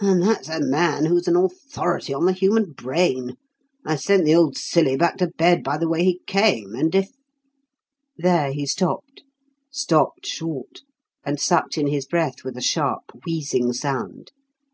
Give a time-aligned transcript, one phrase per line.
[0.00, 3.36] And that's a man who's an authority on the human brain!
[3.84, 7.10] I sent the old silly back to bed by the way he came, and if"
[8.26, 9.22] There he stopped,
[9.70, 10.80] stopped short,
[11.26, 14.32] and sucked in his breath with a sharp, wheezing sound.